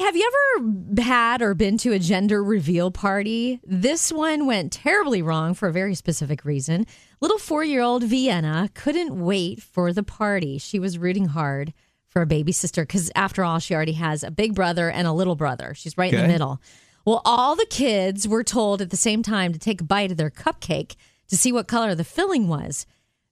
[0.00, 3.60] Have you ever had or been to a gender reveal party?
[3.66, 6.86] This one went terribly wrong for a very specific reason.
[7.20, 10.56] Little four year old Vienna couldn't wait for the party.
[10.58, 11.72] She was rooting hard
[12.06, 15.12] for a baby sister because, after all, she already has a big brother and a
[15.12, 15.74] little brother.
[15.74, 16.32] She's right in the Okay.
[16.32, 16.60] middle.
[17.04, 20.16] Well, all the kids were told at the same time to take a bite of
[20.16, 20.94] their cupcake
[21.28, 22.86] to see what color the filling was.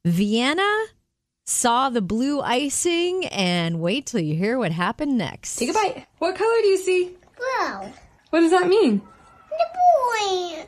[0.05, 0.69] Vienna
[1.47, 5.57] saw the blue icing and wait till you hear what happened next.
[5.57, 6.07] Take a bite.
[6.19, 7.17] What color do you see?
[7.61, 7.93] Wow.
[8.31, 9.01] What does that mean?
[9.51, 10.65] The boy.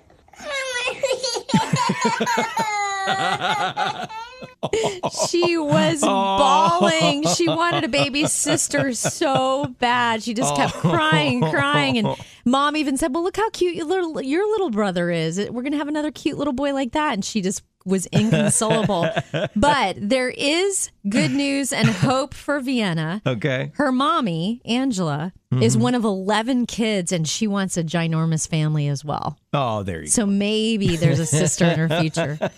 [5.29, 7.27] She was bawling.
[7.35, 10.23] She wanted a baby sister so bad.
[10.23, 11.99] She just kept crying, crying.
[11.99, 15.39] And mom even said, Well, look how cute your little, your little brother is.
[15.39, 17.15] We're going to have another cute little boy like that.
[17.15, 19.09] And she just was inconsolable.
[19.57, 23.23] but there is good news and hope for Vienna.
[23.27, 23.73] Okay.
[23.75, 25.83] Her mommy, Angela, is mm-hmm.
[25.83, 29.39] one of 11 kids and she wants a ginormous family as well.
[29.53, 30.11] Oh, there you go.
[30.11, 32.39] So maybe there's a sister in her future.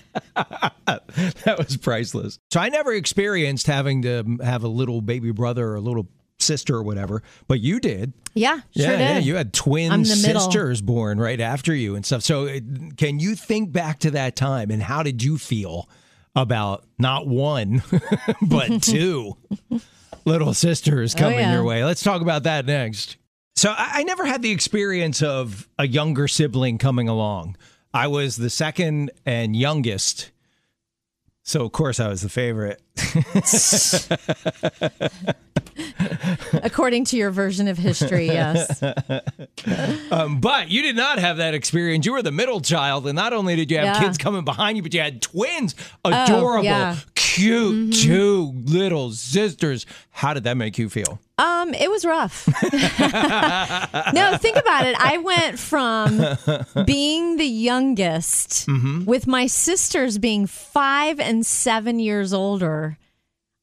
[1.45, 2.39] That was priceless.
[2.53, 6.09] So I never experienced having to have a little baby brother or a little
[6.43, 8.13] sister or whatever, but you did.
[8.35, 9.01] Yeah, sure yeah, did.
[9.01, 10.41] yeah, you had twin the middle.
[10.41, 12.23] sisters born right after you and stuff.
[12.23, 12.61] So, uh,
[12.97, 15.89] can you think back to that time and how did you feel
[16.37, 17.83] about not one,
[18.43, 19.37] but two
[20.25, 21.53] little sisters oh, coming Oh, yeah.
[21.55, 21.85] your way?
[21.85, 23.17] Let's talk about that next.
[23.57, 27.57] So, I, I never had the experience of a younger sibling coming along.
[27.93, 30.31] I was the second and youngest.
[31.43, 32.81] So, of course, I was the favorite.
[36.63, 38.83] According to your version of history, yes.
[40.11, 42.05] Um, but you did not have that experience.
[42.05, 43.97] You were the middle child, and not only did you have Yeah.
[43.99, 45.75] Oh, kids coming behind you, but you had twins,
[46.05, 46.97] adorable, yeah.
[47.15, 47.91] cute, Mm-hmm.
[47.93, 49.87] two little sisters.
[50.11, 51.21] How did that make you feel?
[51.41, 52.47] Um, it was rough.
[54.13, 54.95] no, think about it.
[54.99, 56.21] I went from
[56.85, 59.05] being the youngest Mm-hmm.
[59.07, 62.99] with my sisters being five and seven years older.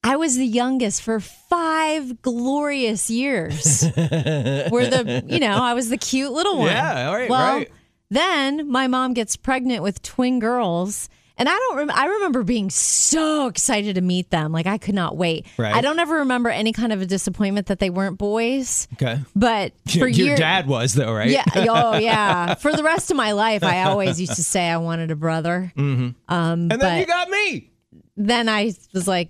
[0.03, 3.83] I was the youngest for five glorious years.
[3.83, 6.67] Where the, you know, I was the cute little one.
[6.71, 7.71] Yeah, all right, well, right.
[8.09, 11.09] Then my mom gets pregnant with twin girls.
[11.39, 11.77] And I don't.
[11.77, 14.51] Rem- I remember being so excited to meet them.
[14.51, 15.45] Like I could not wait.
[15.57, 15.73] Right.
[15.75, 18.87] I don't ever remember any kind of a disappointment that they weren't boys.
[18.93, 19.19] Okay.
[19.35, 21.29] But for Your, your years, dad was though, right?
[21.29, 22.55] yeah, oh yeah.
[22.67, 25.71] For the rest of my life, I always used to say I wanted a brother.
[25.77, 27.69] Um, And then you got me.
[28.15, 29.29] then I was like,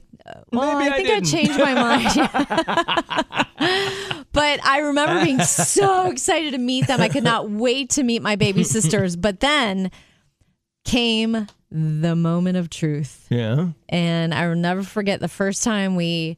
[0.51, 1.27] well, Maybe I I think I, didn't.
[1.27, 3.47] changed my mind.
[4.31, 7.01] but I remember being so excited to meet them.
[7.01, 9.15] I could not wait to meet my baby sisters.
[9.15, 9.91] But then
[10.87, 13.27] came the moment of truth.
[13.29, 13.69] Yeah.
[13.89, 16.37] And I will never forget the first time we,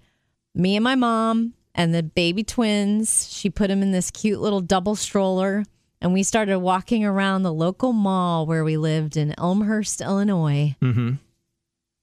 [0.55, 4.61] me and my mom and the baby twins, she put them in this cute little
[4.61, 5.63] double stroller.
[6.01, 10.75] And we started walking around the local mall where we lived in Elmhurst, Illinois.
[10.81, 11.16] Mm-hmm.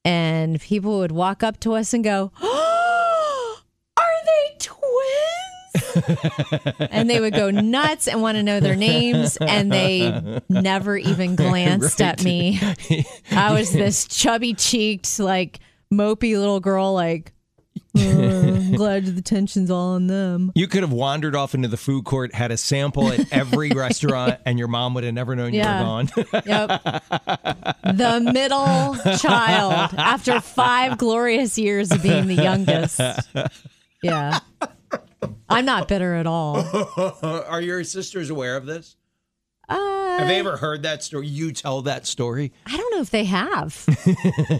[0.04, 3.60] And people would walk up to us and go, oh,
[3.96, 5.85] Are they twins?
[6.90, 9.36] And they would go nuts and want to know their names.
[9.38, 12.60] And they never even glanced at me.
[13.30, 15.60] I was this chubby cheeked, like
[15.92, 17.32] mopey little girl, like,
[17.96, 20.52] "Uh, I'm glad the tension's all on them.
[20.54, 24.40] You could have wandered off into the food court, had a sample at every restaurant,
[24.44, 25.78] and your mom would have never known Yeah.
[25.78, 26.42] you were gone.
[26.46, 27.96] Yep.
[27.96, 33.00] the middle child after five glorious years of being the youngest.
[34.02, 34.40] Yeah.
[35.48, 36.56] I'm not bitter at all.
[37.22, 38.96] Are your sisters aware of this?
[39.68, 41.26] Uh, Have they ever heard that story?
[41.26, 42.52] You tell that story.
[42.66, 43.84] I don't know if they have.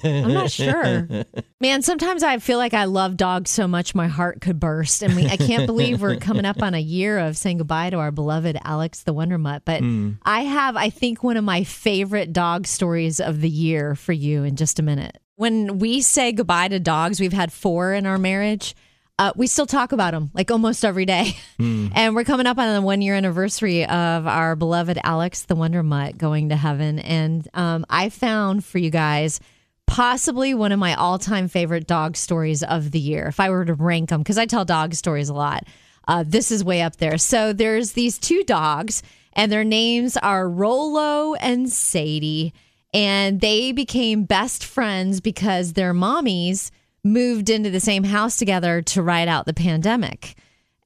[0.03, 1.09] I'm not sure.
[1.61, 5.03] Man, sometimes I feel like I love dogs so much my heart could burst.
[5.05, 7.99] And we I can't believe we're coming up on a year of saying goodbye to
[7.99, 9.63] our beloved Alex the Wonder Mutt.
[9.65, 9.83] But
[10.25, 14.43] I have, I think, one of my favorite dog stories of the year for you
[14.43, 15.19] in just a minute.
[15.37, 18.75] When we say goodbye to dogs, we've had four in our marriage.
[19.19, 21.37] Uh, we still talk about them like almost every day.
[21.59, 25.83] And we're coming up on the one year anniversary of our beloved Alex the Wonder
[25.83, 26.99] Mutt going to heaven.
[26.99, 29.41] And um, I found for you guys
[29.87, 33.27] possibly one of my all time favorite dog stories of the year.
[33.27, 35.65] If I were to rank them, because I tell dog stories a lot,
[36.07, 37.17] uh, this is way up there.
[37.17, 39.03] So there's these two dogs,
[39.33, 42.53] and their names are Rolo and Sadie.
[42.93, 46.71] And they became best friends because their mommies
[47.07, 50.37] moved into the same house together to ride out the pandemic.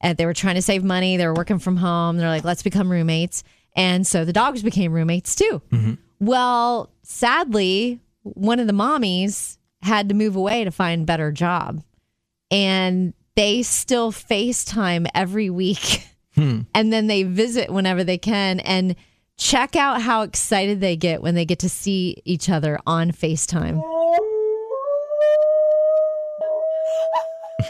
[0.01, 1.17] And they were trying to save money.
[1.17, 2.17] They were working from home.
[2.17, 3.43] They're like, let's become roommates.
[3.75, 5.61] And so the dogs became roommates too.
[6.19, 11.81] Well, sadly, one of the mommies had to move away to find a better job.
[12.49, 16.07] And they still FaceTime every week.
[16.33, 16.61] Hmm.
[16.73, 18.95] and then they visit whenever they can and
[19.37, 23.81] check out how excited they get when they get to see each other on FaceTime.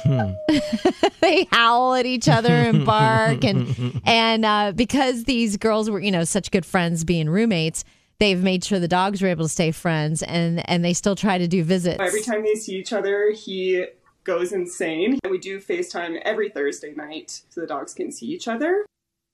[1.21, 6.12] they howl at each other and bark and and uh, because these girls were you
[6.12, 7.83] know such good friends being roommates
[8.19, 11.38] they've made sure the dogs were able to stay friends and and they still try
[11.38, 13.86] to do visits Every time they see each other, he
[14.24, 15.18] goes insane.
[15.27, 18.86] We do FaceTime every Thursday night so the dogs can see each other.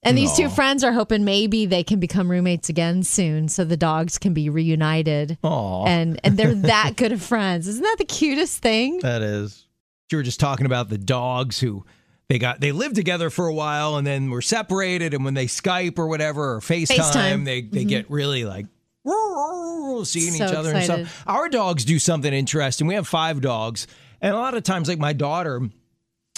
[0.03, 3.75] and these two friends are hoping maybe they can become roommates again soon so the
[3.75, 5.85] dogs can be reunited Aw.
[5.85, 9.65] and and they're that good of friends isn't that the cutest thing That is.
[10.11, 11.85] You were just talking about the dogs who
[12.29, 15.45] they got they lived together for a while and then were separated and when they
[15.47, 17.45] Skype or whatever or FaceTime, FaceTime.
[17.45, 17.87] they they mm-hmm.
[17.87, 18.67] get really like
[20.05, 21.23] seeing So each other and stuff.
[21.27, 22.87] Our dogs do something interesting.
[22.87, 23.87] We have five dogs,
[24.21, 25.61] and a lot of times, like my daughter,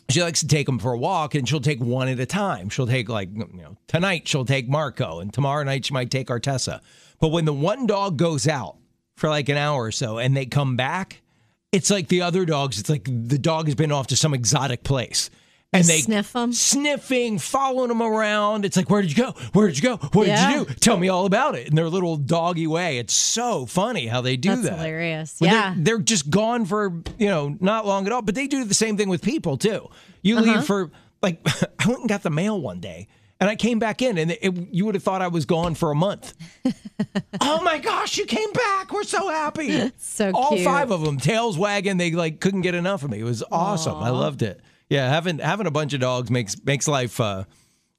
[0.10, 2.70] she likes to take them for a walk, and she'll take one at a time.
[2.70, 6.28] She'll take like you know tonight she'll take Marco, and tomorrow night she might take
[6.28, 6.82] Artessa.
[7.20, 8.78] But when the one dog goes out
[9.18, 11.22] for like an hour or so, and they come back,
[11.72, 12.80] it's like the other dogs.
[12.80, 15.30] It's like the dog has been off to some exotic place.
[15.72, 18.66] And they sniff them, sniffing, following them around.
[18.66, 19.32] It's like, where did you go?
[19.54, 19.98] Where did you go?
[20.14, 20.50] What Yeah.
[20.52, 20.74] did you do?
[20.80, 21.68] Tell me all about it.
[21.68, 22.98] In their little doggy way.
[22.98, 24.78] It's so funny how they do that's that.
[24.78, 28.24] hilarious When yeah They're, they're just gone for, you know, not long at all.
[28.24, 29.90] But they do the same thing with people too.
[30.24, 30.54] You Uh-huh.
[30.54, 30.90] leave for,
[31.22, 31.40] like,
[31.80, 33.08] I went and got the mail one day.
[33.40, 35.92] And I came back in, and it, you would have thought I was gone for
[35.92, 36.34] a month.
[37.42, 38.92] oh my gosh, you came back!
[38.92, 39.92] We're so happy.
[40.00, 40.66] So all cute.
[40.66, 41.98] five of them, tails wagging.
[41.98, 43.20] They like couldn't get enough of me.
[43.20, 43.96] It was awesome.
[43.96, 44.60] I loved it.
[44.90, 47.20] Yeah, having having a bunch of dogs makes makes life.
[47.22, 47.46] Uh,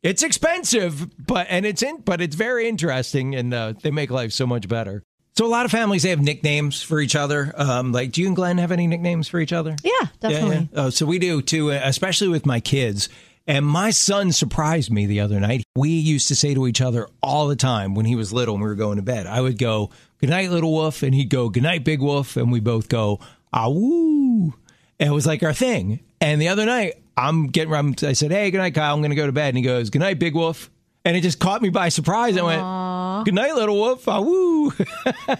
[0.03, 4.33] it's expensive, but and it's in, but it's very interesting, and uh, they make life
[4.33, 5.03] so much better.
[5.37, 7.53] So a lot of families they have nicknames for each other.
[7.57, 9.77] Um, like, do you and Glenn have any nicknames for each other?
[9.83, 10.83] yeah definitely Yeah, yeah.
[10.83, 13.09] Oh, so we do too, especially with my kids.
[13.51, 15.65] And my son surprised me the other night.
[15.75, 18.63] We used to say to each other all the time when he was little and
[18.63, 19.27] we were going to bed.
[19.27, 22.53] I would go, "Good night, little wolf," and he'd go, "Good night, big wolf," and
[22.53, 23.19] we both go,
[23.53, 24.55] "Ah woo."
[25.01, 25.99] And it was like our thing.
[26.21, 27.75] And the other night, I'm getting.
[27.75, 28.95] I said, "Hey, good night, Kyle.
[28.95, 30.71] I'm going to go to bed." And he goes, "Good night, big wolf."
[31.05, 32.37] And it just caught me by surprise.
[32.37, 34.73] I went, "Good night, little wolf." Ah woo.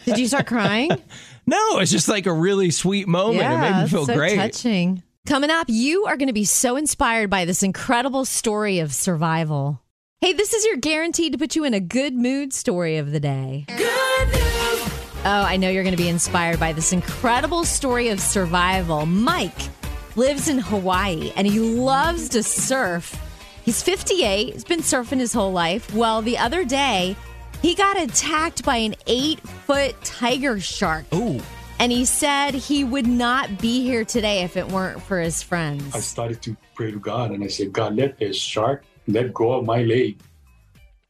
[0.05, 0.91] did you start crying
[1.47, 3.45] no, it's just like a really sweet moment.
[3.45, 4.35] it made me feel so great.
[4.35, 5.05] touching.
[5.27, 9.81] Coming up, you are going to be so inspired by this incredible story of survival.
[10.21, 13.21] Hey, this is your guaranteed to put you in a good mood story of the
[13.21, 13.67] day.
[13.69, 19.07] Oh, I know you're going to be inspired by this incredible story of survival.
[19.07, 19.69] Mike
[20.17, 23.15] lives in Hawaii and he loves to surf.
[23.63, 25.95] He's 58, he's been surfing his whole life.
[25.95, 27.15] Well, the other day,
[27.61, 31.05] he got attacked by an eight foot tiger shark.
[31.15, 31.41] Ooh.
[31.81, 35.95] And he said he would not be here today if it weren't for his friends.
[35.95, 39.53] I started to pray to God and I said, God, let this shark let go
[39.53, 40.21] of my leg.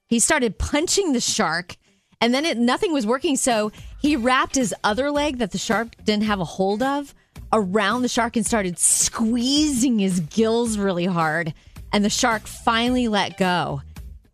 [0.06, 1.76] He started punching the shark,
[2.20, 3.34] and then it, nothing was working.
[3.36, 7.16] So he wrapped his other leg that the shark didn't have a hold of
[7.52, 11.52] around the shark and started squeezing his gills really hard.
[11.92, 13.82] And the shark finally let go.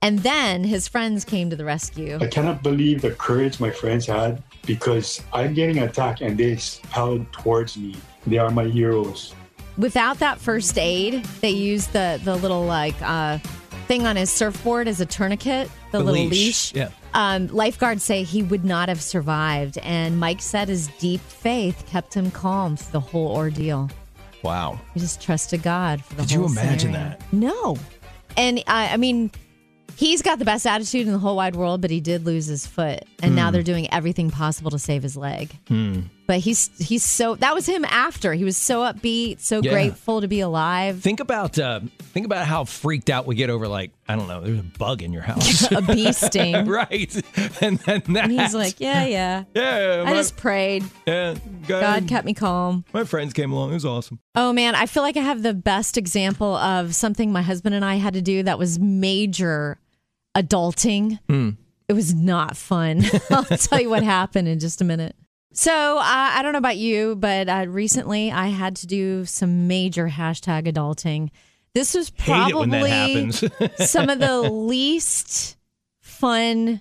[0.03, 2.19] And then his friends came to the rescue.
[2.21, 7.31] I cannot believe the courage my friends had because I'm getting attacked and they spelled
[7.33, 7.97] towards me.
[8.27, 9.35] They are my heroes.
[9.79, 13.39] Without that first aid, they used the the little like uh,
[13.89, 16.75] thing on his surfboard as a tourniquet, the, The little leash, leash.
[16.75, 16.89] yeah.
[17.15, 22.13] Um, lifeguards say he would not have survived, and Mike said his deep faith kept
[22.15, 23.91] him calm through the whole ordeal.
[24.43, 24.79] Wow.
[24.95, 27.09] He just trusted God for the Could you imagine scenario.
[27.11, 27.33] that?
[27.33, 27.77] No,
[28.37, 29.31] and I, I mean,
[29.97, 32.67] he's got the best attitude in the whole wide world, but he did lose his
[32.67, 33.37] foot, and Hmm.
[33.37, 35.51] now they're doing everything possible to save his leg.
[36.29, 39.71] But he's he's so that was him after he was so upbeat, so Yeah.
[39.71, 41.01] grateful to be alive.
[41.01, 41.81] Think about uh,
[42.13, 45.03] think about how freaked out we get over like I don't know, there's a bug
[45.03, 46.67] in your house, a bee sting.
[46.67, 47.15] right?
[47.61, 49.45] And then that, And he's like, yeah, yeah.
[49.55, 50.83] yeah, I just prayed.
[51.07, 51.37] yeah,
[51.69, 52.85] God kept me calm.
[52.93, 53.71] My friends came along.
[53.71, 54.19] It was awesome.
[54.35, 57.85] Oh man, I feel like I have the best example of something my husband and
[57.85, 59.79] I had to do that was major
[60.37, 61.19] adulting.
[61.89, 63.05] It was not fun.
[63.31, 65.17] I'll tell you what happened in just a minute.
[65.53, 69.67] So uh, I don't know about you, but uh, recently I had to do some
[69.67, 71.31] major hashtag adulting.
[71.75, 75.57] This was Hate it when that probably some of the least
[76.01, 76.81] fun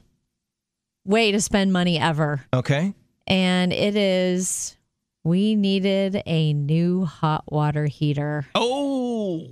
[1.05, 2.43] way to spend money ever.
[2.53, 2.93] okay.
[3.27, 4.77] And it is
[5.23, 8.45] we needed a new hot water heater.
[8.53, 9.04] Oh,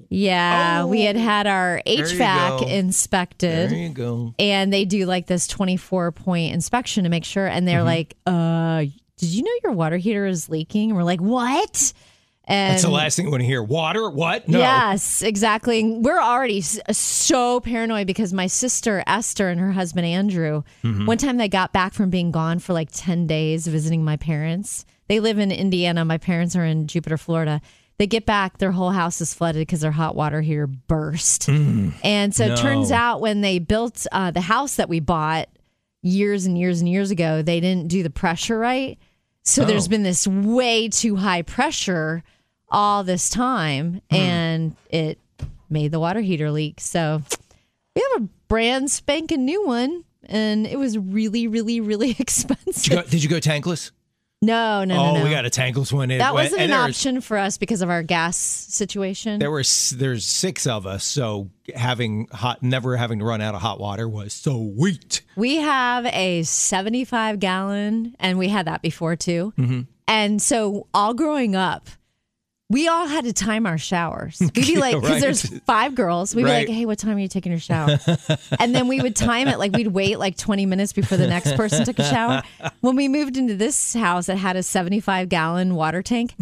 [0.10, 1.20] Yeah, we had Oh.
[1.20, 3.70] had our HVAC inspected.
[3.70, 4.34] there you go.
[4.40, 7.86] and they do like this 24 point inspection to make sure and they're Mm-hmm.
[7.86, 8.80] like uh
[9.18, 11.94] did you know your water heater is leaking and we're like what
[12.46, 13.64] And That's the last thing you want to hear.
[13.64, 14.10] Water?
[14.10, 14.50] What?
[14.50, 14.60] No.
[14.60, 15.80] Yes, exactly.
[15.80, 21.06] And We're already so paranoid because my sister Esther and her husband Andrew, Mm-hmm.
[21.06, 24.86] one time they got back from being gone for like 10 days visiting my parents.
[25.08, 26.04] They live in Indiana.
[26.04, 27.62] My parents are in Jupiter, Florida.
[28.00, 31.48] They get back, their whole house is flooded because their hot water heater burst.
[32.04, 35.48] And so it turns out when they built uh, the house that we bought
[36.02, 38.98] years and years and years ago, they didn't do the pressure right.
[39.44, 42.24] So there's been this way too high pressure
[42.70, 45.20] all this time, and it
[45.70, 46.80] made the water heater leak.
[46.80, 47.22] So
[47.96, 52.84] we have a brand spanking new one, and it was really, really, really expensive.
[52.84, 53.92] Did you go, did you go tankless?
[54.44, 55.24] No, no, no, oh, no.
[55.24, 56.12] we got a tankless one.
[56.12, 59.40] It that went- wasn't an there was- option for us because of our gas situation.
[59.40, 59.64] There were
[59.96, 64.08] there's six of us, so having hot, never having to run out of hot water
[64.08, 65.22] was so sweet.
[65.36, 69.54] We have a 75 gallon, and we had that before too.
[69.58, 69.82] Mm-hmm.
[70.08, 71.90] And so, all growing up,
[72.70, 74.38] we all had to time our showers.
[74.42, 75.22] We'd be like, because Right.
[75.22, 76.66] there's five girls, we'd Right.
[76.66, 78.00] be like, hey, what time are you taking your shower?
[78.60, 81.56] and then we would time it like we'd wait like 20 minutes before the next
[81.56, 82.42] person took a shower.
[82.82, 86.34] When we moved into this house that had a 75 gallon water tank,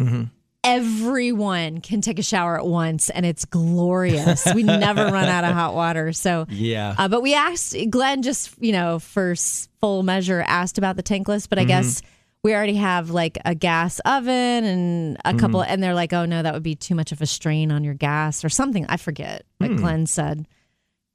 [0.64, 4.46] everyone can take a shower at once and it's glorious.
[4.54, 6.12] We never run out of hot water.
[6.12, 6.94] So, Yeah.
[6.96, 9.34] uh, but we asked Glenn just you know for
[9.80, 12.00] full measure asked about the tankless, but I guess
[12.42, 15.38] we already have like a gas oven and a mm-hmm.
[15.38, 17.84] couple, and they're like, oh no, that would be too much of a strain on
[17.84, 18.84] your gas or something.
[18.88, 19.76] I forget what hmm.
[19.76, 20.46] Glenn said.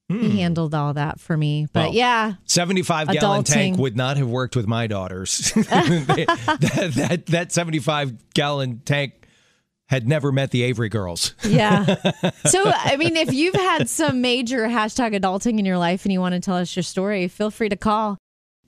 [0.10, 0.38] He hmm.
[0.38, 4.56] handled all that for me, but Well, yeah, 75 gallon tank would not have worked
[4.56, 5.52] with my daughters.
[5.56, 9.28] that, that, that 75 gallon tank
[9.88, 11.34] had never met the Avery girls.
[11.46, 11.84] yeah.
[12.46, 16.22] so I mean, if you've had some major hashtag adulting in your life and you
[16.22, 18.18] want to tell us your story, feel free to call.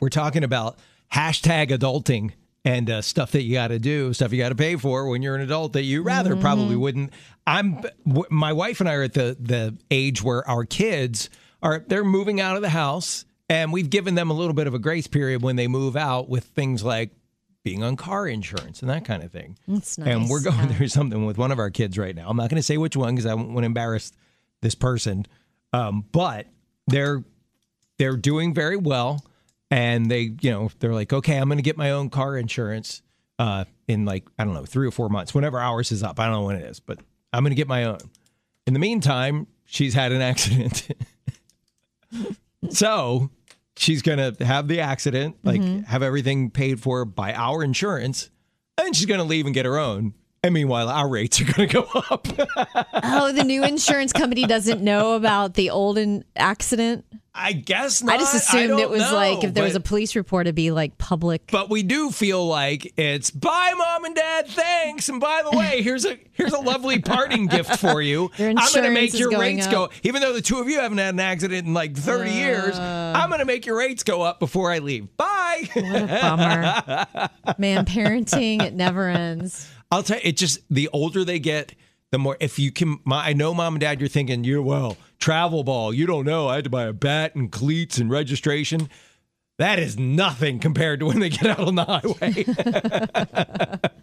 [0.01, 0.77] We're talking about
[1.13, 2.31] hashtag adulting
[2.65, 5.21] and uh, stuff that you got to do, stuff you got to pay for when
[5.21, 7.13] you're an adult that you rather probably wouldn't.
[7.47, 11.29] I'm w- my wife and I are at the the age where our kids
[11.61, 14.73] are they're moving out of the house and we've given them a little bit of
[14.73, 17.11] a grace period when they move out with things like
[17.63, 19.57] being on car insurance and that kind of thing.
[19.67, 20.07] That's nice.
[20.07, 22.29] And we're going through something with one of our kids right now.
[22.29, 24.11] I'm not going to say which one because I want to embarrass
[24.61, 25.25] this person.
[25.73, 26.47] Um, but
[26.87, 27.23] they're
[27.97, 29.23] they're doing very well,
[29.71, 33.01] and they you know they're like, okay, I'm going to get my own car insurance
[33.37, 36.19] uh, in like I don't know three or four months, whenever ours is up.
[36.19, 36.99] I don't know when it is, but
[37.33, 37.99] I'm going to get my own.
[38.67, 40.87] In the meantime, she's had an accident,
[42.69, 43.29] so
[43.75, 48.29] she's going to have the accident, like have everything paid for by our insurance,
[48.77, 50.13] and she's going to leave and get her own.
[50.41, 52.27] And meanwhile, our rates are going to go up.
[53.11, 57.03] Oh, the new insurance company doesn't know about the old in- accident.
[57.41, 58.15] I guess not.
[58.15, 60.55] I just assumed don't it was know, like if there was a police report, it'd
[60.55, 61.49] be like public.
[61.51, 64.47] But we do feel like it's bye, mom and dad.
[64.47, 68.29] Thanks, and by the way, here's a here's a lovely parting gift for you.
[68.37, 69.71] I'm going to make your rates up.
[69.71, 69.89] go.
[70.03, 73.29] Even though the two of you haven't had an accident in like 30 years, I'm
[73.29, 75.15] going to make your rates go up before I leave.
[75.15, 75.69] Bye.
[75.73, 77.29] What a bummer.
[77.57, 79.69] Man, parenting, it never ends.
[79.91, 81.73] I'll tell you, it just the older they get,
[82.11, 82.99] the more if you can.
[83.03, 85.93] My, I know, mom and dad, you're thinking, you're well, travel ball.
[85.93, 86.47] You don't know.
[86.47, 88.89] I had to buy a bat and cleats and registration.
[89.57, 92.45] That is nothing compared to when they get out on the highway.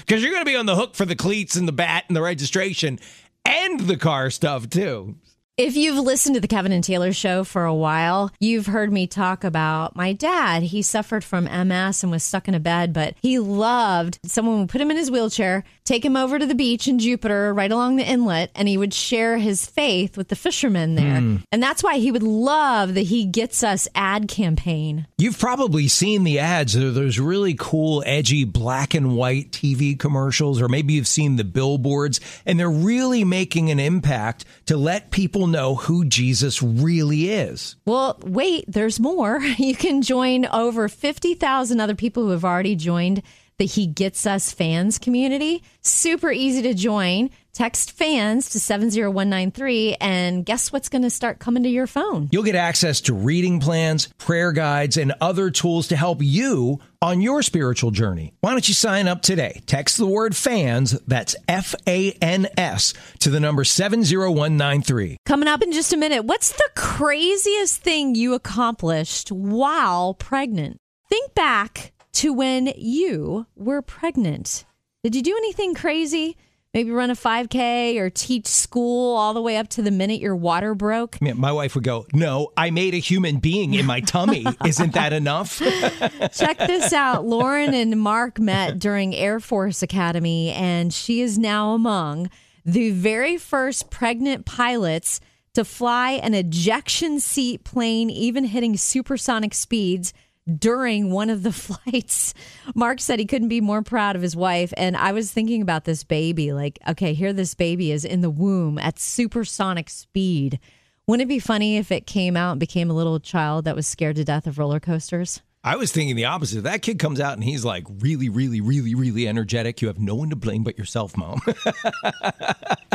[0.00, 2.16] Because you're going to be on the hook for the cleats and the bat and
[2.16, 2.98] the registration
[3.44, 5.16] and the car stuff too.
[5.58, 9.06] If you've listened to the Kevin and Taylor show for a while, you've heard me
[9.06, 10.62] talk about my dad.
[10.64, 14.68] He suffered from MS and was stuck in a bed, but he loved someone would
[14.68, 17.96] put him in his wheelchair, take him over to the beach in Jupiter, right along
[17.96, 21.20] the inlet, and he would share his faith with the fishermen there.
[21.20, 21.36] Hmm.
[21.50, 25.06] And that's why he would love the He Gets Us ad campaign.
[25.16, 26.74] You've probably seen the ads.
[26.74, 31.44] There- There's really cool, edgy black and white TV commercials, or maybe you've seen the
[31.44, 37.76] billboards, and they're really making an impact to let people know who Jesus really is.
[37.84, 39.40] Well, wait, there's more.
[39.58, 43.22] You can join over 50,000 other people who have already joined
[43.58, 45.62] the He Gets Us fans community.
[45.80, 47.30] Super easy to join.
[47.54, 52.28] Text fans to 70193 and guess what's going to start coming to your phone?
[52.30, 57.22] You'll get access to reading plans, prayer guides, and other tools to help you on
[57.22, 58.34] your spiritual journey.
[58.42, 59.62] Why don't you sign up today?
[59.64, 65.16] Text the word fans, that's F A N S, to the number 70193.
[65.24, 70.76] Coming up in just a minute, what's the craziest thing you accomplished while pregnant?
[71.08, 74.64] Think back to when you were pregnant.
[75.02, 76.36] Did you do anything crazy?
[76.76, 80.36] maybe run a 5K or teach school all the way up to the minute your
[80.36, 81.18] water broke?
[81.22, 84.44] Man, my wife would go, No, I made a human being in my tummy.
[84.62, 85.58] Isn't that enough?
[86.34, 87.24] Check this out.
[87.24, 92.28] Lauren and Mark met during Air Force Academy, and she is now among
[92.66, 95.18] the very first pregnant pilots
[95.54, 100.12] to fly an ejection seat plane, even hitting supersonic speeds
[100.54, 102.34] during one of the flights.
[102.74, 104.72] Mark said he couldn't be more proud of his wife.
[104.76, 108.30] And I was thinking about this baby like, okay, here this baby is in the
[108.30, 110.58] womb at supersonic speed.
[111.06, 113.86] Wouldn't it be funny if it came out and became a little child that was
[113.86, 115.40] scared to death of roller coasters?
[115.62, 116.62] I was thinking the opposite.
[116.62, 119.82] That kid comes out and he's like really, really, really, really energetic.
[119.82, 121.40] You have no one to blame but yourself, mom.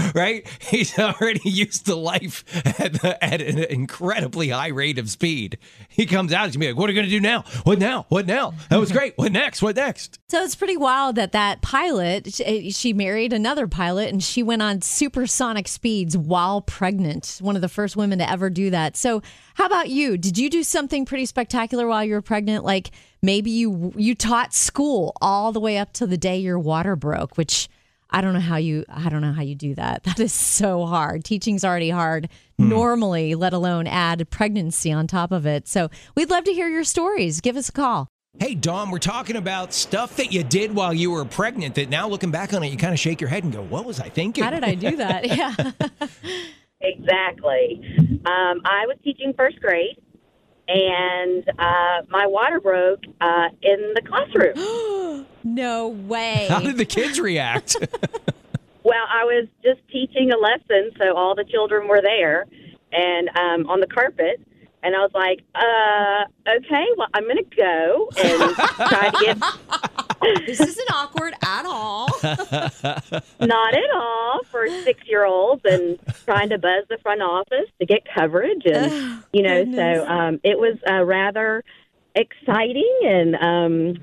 [0.14, 0.46] right?
[0.60, 2.44] He's already used to life
[2.80, 5.58] at, the, at an incredibly high rate of speed.
[5.88, 7.42] He comes out, he's gonna be like, "What are you gonna do now?
[7.64, 8.06] What now?
[8.08, 8.54] What now?
[8.70, 9.16] That was great.
[9.16, 9.62] What next?
[9.62, 14.10] What next?" So it's pretty wild that that pilot, she, eh, she married another pilot
[14.10, 17.38] and she went on supersonic speeds while pregnant.
[17.40, 18.96] One of the first women to ever do that.
[18.96, 19.22] So,
[19.54, 20.16] how about you?
[20.16, 22.64] Did you do something pretty spectacular while you were pregnant?
[22.64, 22.90] Like
[23.22, 27.36] maybe you you taught school all the way up to the day your water broke,
[27.36, 27.68] which
[28.12, 30.02] I don't know how you I don't know how you do that.
[30.12, 31.24] That is so hard.
[31.24, 32.28] Teaching's already hard
[32.58, 35.66] normally, let alone add pregnancy on top of it.
[35.66, 37.40] So, we'd love to hear your stories.
[37.40, 38.08] Give us a call.
[38.38, 42.08] Hey, Dom, we're talking about stuff that you did while you were pregnant that now
[42.08, 44.08] looking back on it, you kind of shake your head and go, What was I
[44.08, 44.44] thinking?
[44.44, 45.26] How did I do that?
[45.36, 45.54] Yeah.
[46.84, 47.80] Exactly.
[48.26, 49.96] Um, I was teaching first grade,
[50.68, 55.26] and uh, my water broke uh, in the classroom.
[55.44, 56.46] No way.
[56.48, 57.74] How did the kids react?
[58.84, 62.46] well, I was just teaching a lesson, so all the children were there,
[62.92, 64.40] and um, on the carpet.
[64.82, 66.24] And I was like, uh,
[66.56, 69.38] okay, well, I'm going to go and try to get
[70.46, 72.08] this isn't awkward at all.
[72.22, 77.86] not at all for six year olds and trying to buzz the front office to
[77.86, 81.62] get coverage and you know so um, it was a rather
[82.14, 83.96] exciting and um,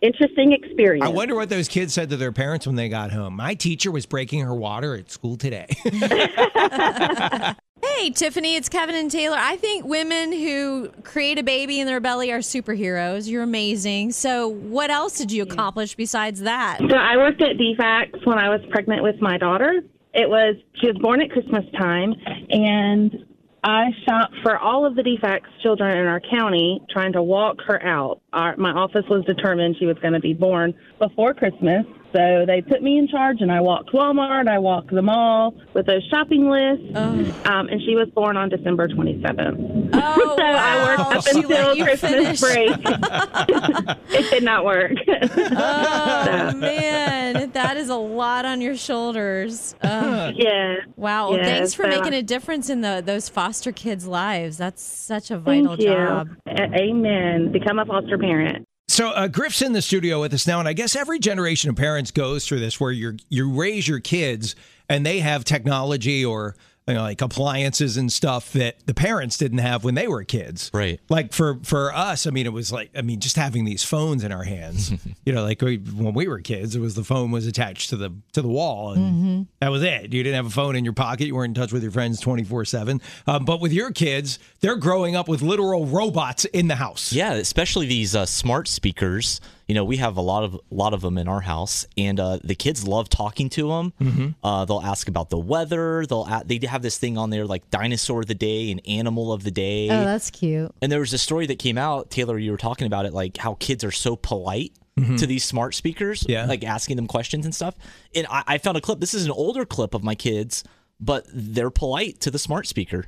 [0.00, 3.36] interesting experience I wonder what those kids said to their parents when they got home.
[3.36, 5.66] My teacher was breaking her water at school today.
[7.82, 9.36] Hey, Tiffany, it's Kevin and Taylor.
[9.38, 13.28] I think women who create a baby in their belly are superheroes.
[13.28, 14.12] You're amazing.
[14.12, 16.78] So, what else did you accomplish besides that?
[16.78, 19.82] So I worked at DFAX when I was pregnant with my daughter.
[20.14, 22.14] It was she was born at Christmas time,
[22.48, 23.26] and
[23.62, 27.82] I shopped for all of the DFAX children in our county, trying to walk her
[27.82, 28.20] out.
[28.32, 31.84] Our, my office was determined she was going to be born before Christmas,
[32.16, 35.84] so they put me in charge, and I walked Walmart, I walked the mall with
[35.84, 39.90] those shopping lists, um, and she was born on December 27th.
[39.92, 42.40] Oh, so I worked up She until Christmas finish.
[42.40, 42.70] break.
[44.10, 44.92] it did not work.
[45.08, 47.50] Oh, man.
[47.52, 49.74] That is a lot on your shoulders.
[49.82, 50.76] Yeah.
[50.96, 51.32] wow.
[51.34, 54.56] Yeah, thanks for so- making a difference in the, those foster kids' lives.
[54.56, 56.28] That's such a vital job.
[56.46, 57.52] A- Amen.
[57.52, 58.66] Become a foster parent.
[58.88, 61.76] So uh, Griff's in the studio with us now, and I guess every generation of
[61.76, 64.54] parents goes through this, where you you raise your kids
[64.88, 66.54] and they have technology or
[66.86, 70.70] you know, like appliances and stuff that the parents didn't have when they were kids.
[70.72, 71.00] Right.
[71.08, 74.22] Like for for us, I mean, it was like I mean, just having these phones
[74.22, 74.92] in our hands.
[75.24, 77.96] you know, like we, when we were kids, it was the phone was attached to
[77.96, 80.12] the to the wall, and that was it.
[80.12, 81.26] You didn't have a phone in your pocket.
[81.26, 83.00] You weren't in touch with your friends twenty four seven.
[83.26, 87.12] But with your kids, they're growing up with literal robots in the house.
[87.12, 89.40] Yeah, especially these uh, smart speakers.
[89.68, 92.20] You know, we have a lot of a lot of them in our house, and
[92.20, 93.92] uh, the kids love talking to them.
[94.00, 94.28] Mm-hmm.
[94.46, 96.06] Uh, they'll ask about the weather.
[96.06, 99.32] They'll a they have this thing on there like dinosaur of the day and animal
[99.32, 99.86] of the day.
[99.90, 100.70] Oh, that's cute.
[100.80, 102.38] and there was a story that came out, Taylor.
[102.38, 104.72] You were talking about it, like how kids are so polite
[105.18, 106.30] to these smart speakers, Mm-hmm.
[106.32, 106.46] Yeah.
[106.46, 107.74] like asking them questions and stuff.
[108.14, 108.98] And I, I found a clip.
[109.00, 110.64] This is an older clip of my kids,
[111.00, 113.04] but they're polite to the smart speaker.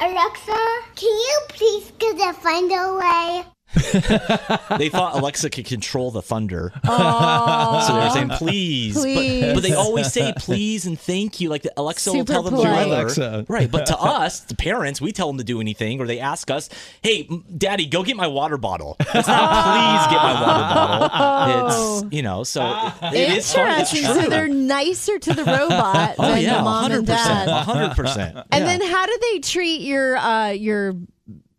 [0.00, 0.58] Alexa,
[0.96, 3.44] can you please get the find a way?
[3.74, 6.72] They thought Alexa could control the thunder.
[6.84, 6.90] So
[7.94, 9.44] they're saying please, Please.
[9.44, 11.48] But, but they always say please and thank you.
[11.48, 12.84] Like the Alexa will tell them to polite.
[12.84, 13.02] do whatever.
[13.02, 13.46] Alexa.
[13.48, 16.50] Right, but to us, the parents, we tell them to do anything, or they ask
[16.50, 16.68] us,
[17.02, 21.98] "Hey, Daddy, go get my water bottle." It's not please get my water bottle.
[22.06, 22.62] It's you know, so
[23.02, 23.82] it is funny.
[23.82, 24.04] It's Interesting.
[24.04, 24.22] true.
[24.24, 27.62] So they're nicer to the robot oh than yeah, the mom hundred and percent, dad.
[27.64, 28.38] hundred percent.
[28.50, 30.94] And then how do they treat your uh your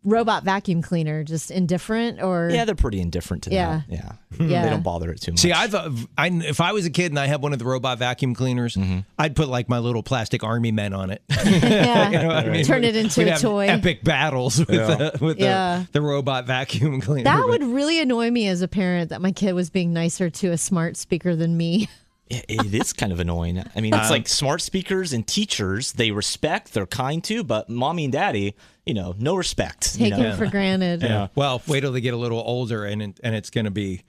[0.04, 1.22] robot vacuum cleaner?
[1.24, 3.82] Just indifferent or yeah, they're pretty indifferent to Yeah.
[3.88, 3.94] that.
[3.94, 4.12] Yeah,
[4.46, 4.62] Yeah.
[4.64, 5.40] they don't bother it too much.
[5.40, 7.64] See, I've, uh, I, if I was a kid and I had one of the
[7.64, 9.00] robot vacuum cleaners, Mm-hmm.
[9.18, 11.22] I'd put like my little plastic army men on it.
[11.44, 12.10] yeah.
[12.10, 12.64] You know what I mean?
[12.64, 13.66] Turn it into We'd a toy.
[13.68, 15.84] Epic battles with, the, with Yeah.
[15.92, 17.24] the, the robot vacuum cleaner.
[17.24, 20.48] That would really annoy me as a parent that my kid was being nicer to
[20.52, 21.88] a smart speaker than me.
[22.30, 23.58] It, it is kind of annoying.
[23.74, 27.68] I mean, it's Um, like smart speakers and teachers, they respect, they're kind to, but
[27.68, 28.54] mommy and daddy,
[28.86, 29.96] you know, no respect.
[29.98, 30.36] you Taken know?
[30.36, 31.02] for granted.
[31.02, 31.26] Yeah.
[31.34, 34.02] Well, wait till they get a little older, and and it's going to be,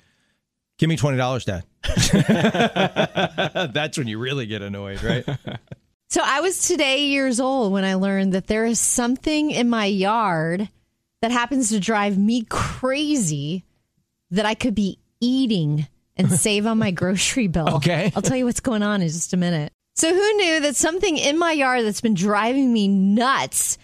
[0.77, 1.63] give me twenty dollars, Dad.
[3.73, 5.25] That's when you really get annoyed, right?
[6.10, 9.86] So I was today years old when I learned that there is something in my
[9.86, 10.69] yard
[11.21, 13.63] that happens to drive me crazy
[14.29, 15.88] that I could be eating
[16.25, 17.75] and save on my grocery bill.
[17.75, 18.12] Okay.
[18.15, 19.73] I'll tell you what's going on in just a minute.
[19.95, 23.77] So who knew that something in my yard that's been driving me nuts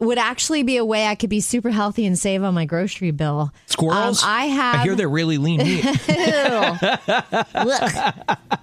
[0.00, 3.12] would actually be a way I could be super healthy and save on my grocery
[3.12, 3.52] bill?
[3.66, 4.22] Squirrels.
[4.22, 5.84] Um, I have I hear they're really lean meat.
[7.54, 7.82] Look,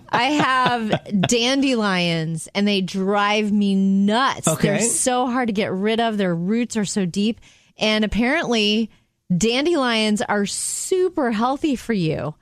[0.09, 4.47] I have dandelions and they drive me nuts.
[4.47, 4.67] Okay.
[4.67, 6.17] They're so hard to get rid of.
[6.17, 7.39] Their roots are so deep.
[7.77, 8.89] And apparently,
[9.35, 12.35] dandelions are super healthy for you.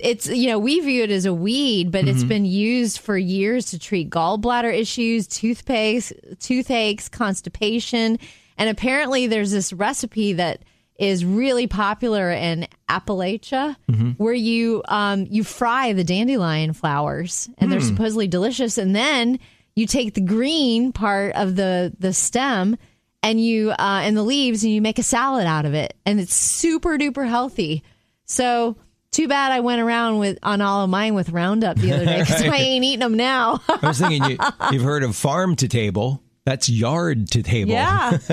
[0.00, 3.66] It's, you know, we view it as a weed, but it's been used for years
[3.66, 8.18] to treat gallbladder issues, toothaches, toothaches, constipation.
[8.58, 10.64] And apparently, there's this recipe that
[10.98, 13.76] is really popular in Appalachia,
[14.18, 18.76] where you um, you fry the dandelion flowers, and they're supposedly delicious.
[18.76, 19.38] And then
[19.76, 22.76] you take the green part of the the stem
[23.22, 26.18] and you uh, and the leaves, and you make a salad out of it, and
[26.18, 27.84] it's super duper healthy.
[28.26, 28.76] So.
[29.12, 32.20] Too bad I went around with on all of mine with Roundup the other day
[32.20, 33.60] because I ain't eating them now.
[33.68, 34.38] I was thinking you,
[34.70, 36.22] you've heard of farm to table.
[36.44, 37.72] That's yard to table.
[37.72, 38.10] Yeah.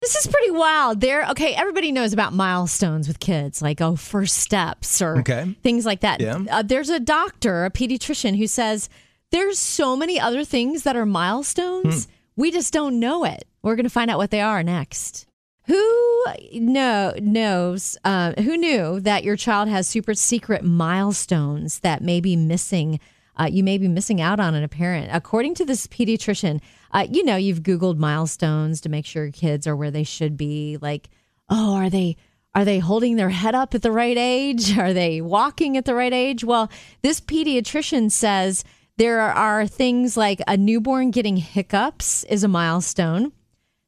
[0.00, 1.00] this is pretty wild.
[1.00, 5.54] There, okay, everybody knows about milestones with kids, like oh, first steps or Okay.
[5.62, 6.20] things like that.
[6.20, 6.42] Yeah.
[6.50, 8.88] Uh, there's a doctor, a pediatrician, who says
[9.30, 12.08] there's so many other things that are milestones.
[12.34, 13.44] We just don't know it.
[13.62, 15.26] We're going to find out what they are next.
[15.66, 17.96] Who know knows?
[18.04, 22.98] Uh, who knew that your child has super secret milestones that may be missing?
[23.36, 25.08] Uh, you may be missing out on in a parent.
[25.12, 29.66] According to this pediatrician, uh, you know you've Googled milestones to make sure your kids
[29.66, 30.78] are where they should be.
[30.80, 31.08] Like,
[31.48, 32.16] oh, are they
[32.54, 34.76] are they holding their head up at the right age?
[34.78, 36.44] Are they walking at the right age?
[36.44, 36.70] Well,
[37.00, 38.62] this pediatrician says
[38.98, 43.32] there are things like a newborn getting hiccups is a milestone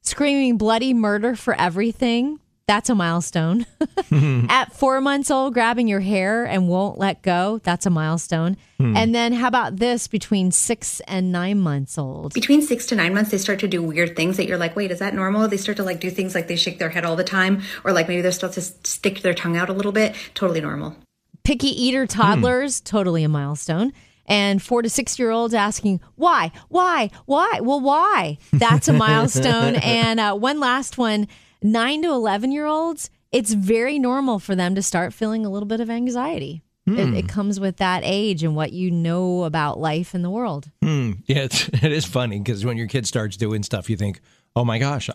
[0.04, 2.38] screaming bloody murder for everything.
[2.66, 3.66] That's a milestone.
[4.48, 7.60] At four months old, grabbing your hair and won't let go.
[7.62, 8.56] That's a milestone.
[8.78, 8.96] Hmm.
[8.96, 12.32] And then how about this between six and nine months old?
[12.32, 14.90] Between six to nine months, they start to do weird things that you're like, wait,
[14.90, 15.46] is that normal?
[15.46, 17.92] They start to like do things like they shake their head all the time, or
[17.92, 20.14] like maybe they're supposed to stick their tongue out a little bit.
[20.32, 20.96] Totally normal.
[21.42, 22.18] Picky eater hmm.
[22.18, 23.92] toddlers, totally a milestone.
[24.26, 27.60] And four to six year olds asking, why, why, why?
[27.62, 28.38] Well, why?
[28.52, 29.76] That's a milestone.
[29.82, 31.28] and uh, one last one
[31.62, 35.66] nine to 11 year olds, it's very normal for them to start feeling a little
[35.66, 36.62] bit of anxiety.
[36.86, 40.70] It, it comes with that age and what you know about life in the world.
[40.82, 41.12] Hmm.
[41.24, 44.20] Yeah, it's, it is funny because when your kid starts doing stuff, you think,
[44.54, 45.08] oh my gosh,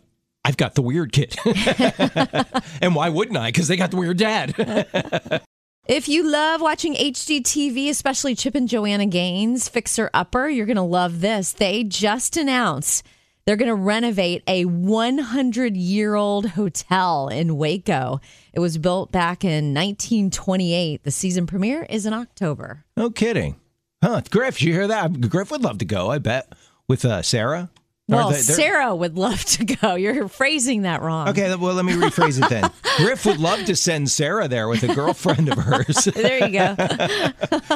[0.44, 1.36] I've got the weird kid.
[2.82, 3.50] and why wouldn't I?
[3.50, 5.44] Because they got the weird dad.
[5.90, 10.84] If you love watching HGTV, especially Chip and Joanna Gaines, Fixer Upper, you're going to
[10.84, 11.52] love this.
[11.52, 13.04] They just announced
[13.46, 18.22] they're going to renovate a 100 year old hotel in Waco.
[18.54, 21.04] It was built back in 1928.
[21.04, 22.86] The season premiere is in October.
[22.96, 23.56] no kidding.
[24.04, 24.22] Huh.
[24.30, 25.20] Griff, did you hear that?
[25.28, 26.54] Griff would love to go, I bet,
[26.88, 27.72] with uh, Sarah.
[28.18, 29.96] Well, they- Sarah would love to go.
[29.96, 31.30] You're phrasing that wrong.
[31.30, 32.70] Okay, well, let me rephrase it then.
[32.98, 36.06] Griff would love to send Sarah there with a girlfriend of hers.
[36.06, 36.76] There you go.